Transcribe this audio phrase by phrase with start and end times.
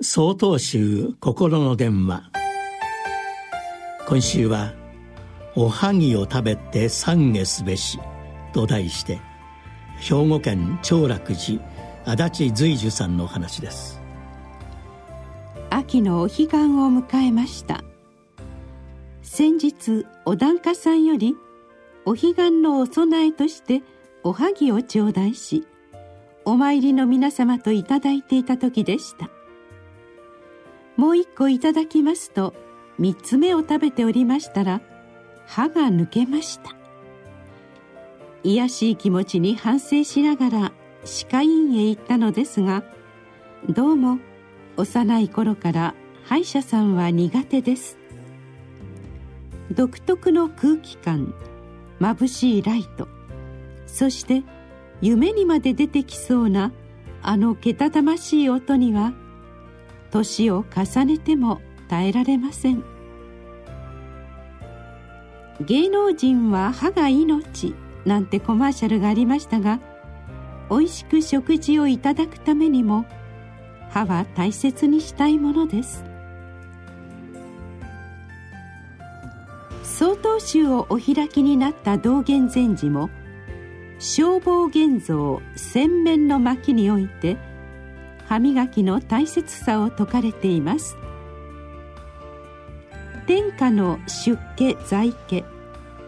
[0.00, 2.30] 総統集心の電話。
[4.06, 4.72] 今週は
[5.56, 7.98] 「おはぎを食べて懺悔すべし」
[8.54, 9.20] と題して
[9.98, 11.60] 兵庫県長楽寺
[12.04, 14.00] 足立随樹さんの話です。
[15.70, 17.82] 秋のお彼岸を迎えました。
[19.22, 21.34] 先日お檀家さんより
[22.04, 23.82] お彼岸のお供えとして
[24.22, 25.66] おはぎを頂戴し
[26.44, 29.28] お参りの皆様といただいていた時でした。
[30.98, 32.54] もう一個いただきますと
[32.98, 34.80] 三つ目を食べておりましたら
[35.46, 36.76] 歯が抜けました。
[38.42, 40.72] 卑しい気持ちに反省しながら
[41.04, 42.82] 歯科医院へ行ったのですが
[43.68, 44.18] どうも
[44.76, 45.94] 幼い頃から
[46.24, 47.96] 歯医者さんは苦手です。
[49.70, 51.32] 独特の空気感
[52.00, 53.06] 眩しいライト
[53.86, 54.42] そして
[55.00, 56.72] 夢にまで出てきそうな
[57.22, 59.12] あのけたたましい音には
[60.10, 62.84] 年を重ねても耐えられません。
[65.60, 69.80] 芸能人は歯が命なんてコマーシャルがありましたが
[70.70, 73.06] 美味しく食事をいただくためにも
[73.90, 76.04] 歯は大切にしたいものです。
[79.82, 83.10] 曹洞宗をお開きになった道元禅師も
[83.98, 87.36] 消防現像洗面の巻において
[88.28, 90.96] 歯磨きの大切さを説かれています。
[93.26, 95.44] 天下の出家在家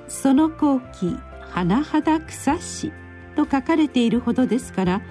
[0.09, 1.17] その後期
[1.53, 2.93] 甚だ草し
[3.37, 5.03] と書かれているほどですから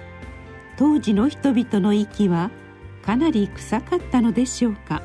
[0.76, 2.50] 当時の人々の息は
[3.02, 5.02] かなり臭かったのでしょうか。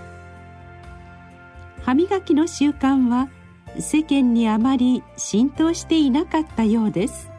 [1.82, 3.30] 歯磨きの習慣は
[3.80, 7.35] 世間にあまり浸透していなかったようです。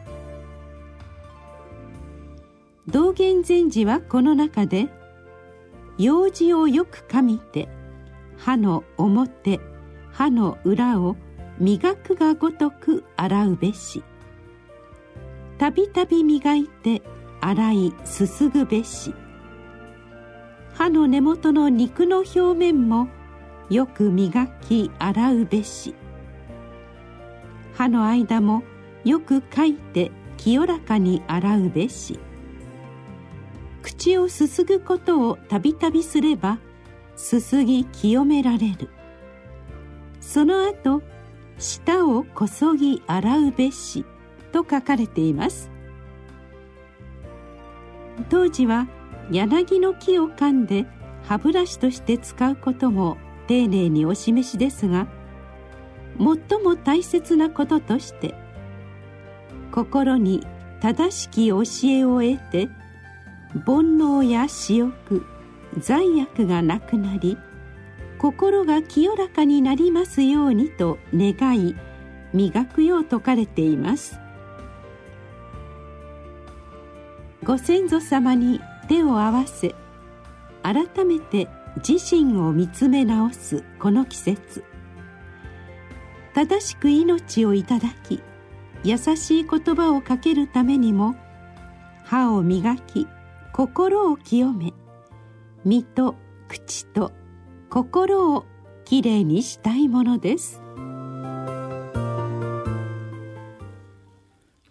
[2.89, 4.87] 道元禅師はこの中で
[5.99, 7.67] 「用事をよくかみて
[8.37, 9.59] 歯の表
[10.11, 11.17] 歯の裏を
[11.59, 14.03] 磨くがごとく洗うべし」
[15.59, 17.01] 「たびたび磨いて
[17.41, 19.13] 洗いすすぐべし」
[20.73, 23.09] 歯の根元の肉の表面も
[23.69, 25.93] よく磨き洗うべし。
[27.73, 28.63] 歯の間も
[29.03, 32.19] よくかいて清らかに洗うべし。
[33.97, 36.59] 口をすすぐことをたびたびすれば
[37.15, 38.89] すすぎ清められる。
[40.21, 41.01] その後
[41.57, 44.05] 舌をこそぎ洗うべし
[44.51, 45.71] と書かれています。
[48.29, 48.87] 当時は
[49.31, 50.85] 柳の木を噛んで
[51.23, 55.07] 歯ブラシとして使うことも丁寧にお示しですが
[56.19, 58.33] 最も大切なこととして
[59.71, 60.45] 心に
[60.81, 62.69] 正しき教えを得て
[63.57, 65.25] 煩悩や私欲
[65.77, 67.37] 罪悪がなくなり
[68.17, 71.75] 心が清らかになりますようにと願い
[72.33, 74.19] 磨くよう説かれています。
[77.43, 78.59] ご先祖様に
[78.89, 79.75] 手を合わせ
[80.63, 81.47] 改めて
[81.87, 84.63] 自身を見つめ直すこの季節。
[86.33, 88.21] 正しく命をいただき
[88.83, 91.15] 優しい言葉をかけるためにも
[92.03, 93.07] 歯を磨き
[93.57, 94.71] 心を清め
[95.65, 96.13] 身と
[96.47, 97.11] 口と
[97.71, 98.45] 心を
[98.85, 100.61] きれいにしたいものです。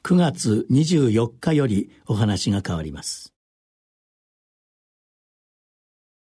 [0.05, 3.36] 9月24日よりお話が変わります。